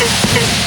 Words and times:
Thank 0.00 0.52
you. 0.52 0.57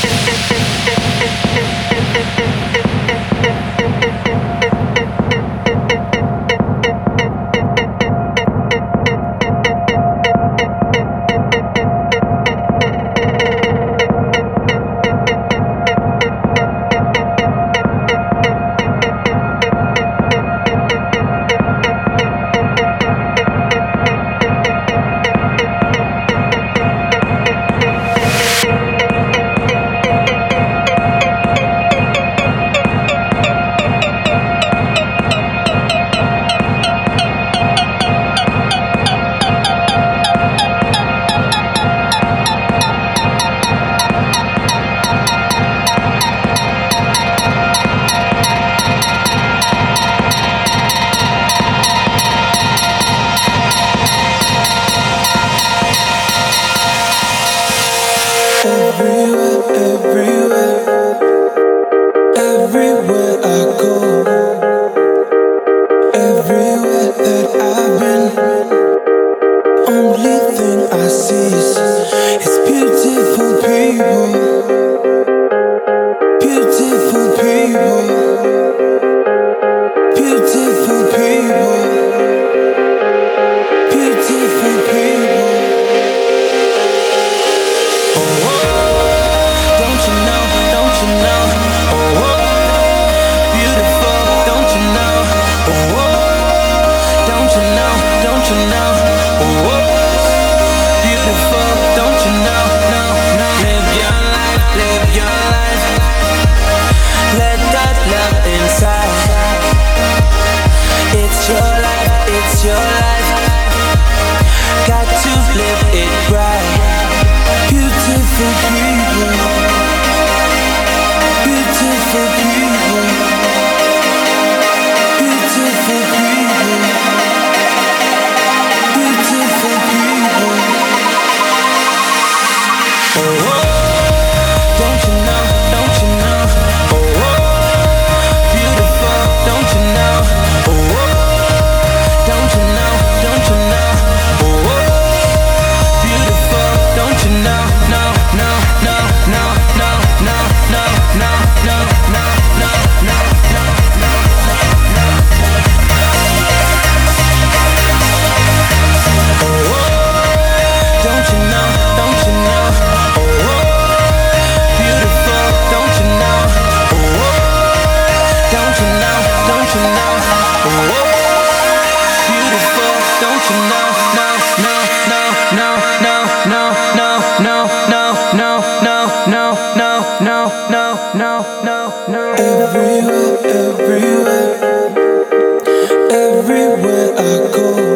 I 187.21 187.37
go? 187.51 187.91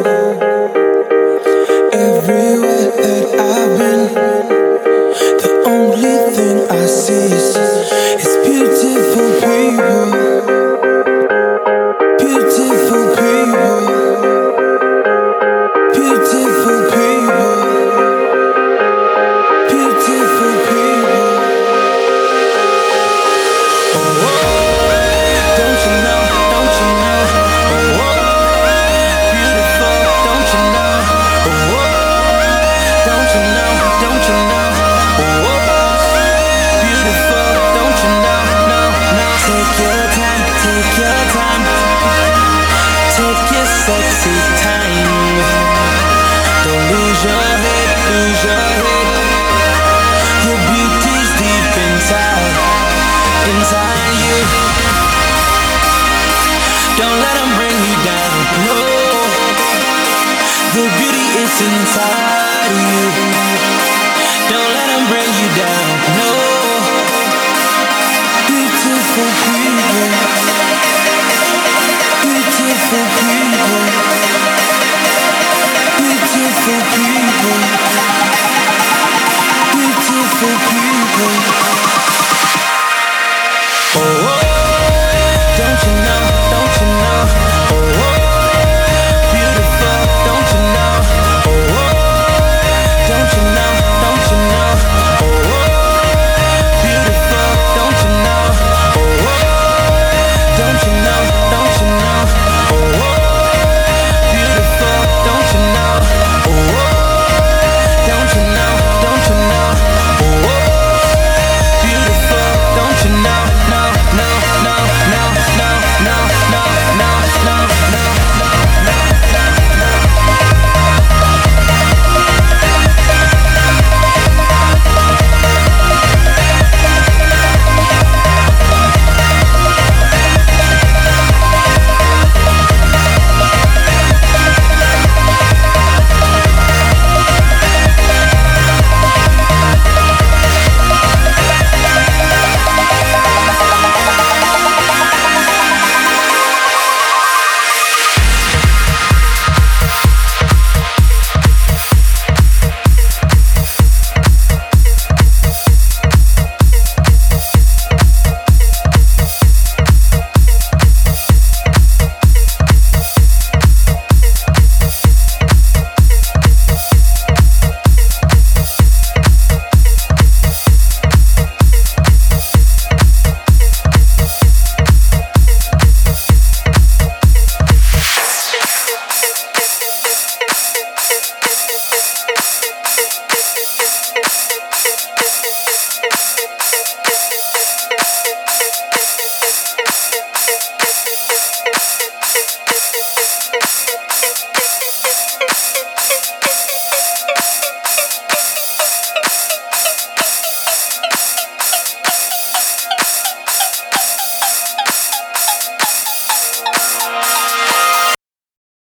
that's 61.56 61.72
inside 61.72 62.72
you. 62.72 63.04
Don't 64.50 64.72
let 64.76 64.88
them 64.92 65.04
bring 65.08 65.32
you 65.40 65.50
down, 65.56 65.96
no. 66.18 66.32
Beautiful 68.48 69.30
people, 69.44 70.10
beautiful 72.22 73.06
people, 73.16 73.82
beautiful 75.98 76.80
people, 76.92 77.60
beautiful 79.72 80.56
people. 80.70 81.55